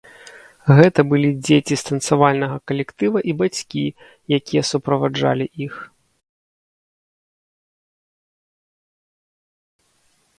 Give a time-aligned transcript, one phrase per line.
[0.77, 3.83] Гэта былі дзеці з танцавальнага калектыва і бацькі,
[4.37, 5.77] якія суправаджалі іх.